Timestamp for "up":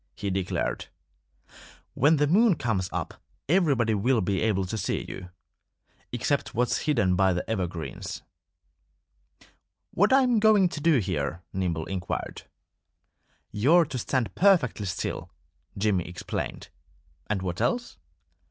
2.91-3.21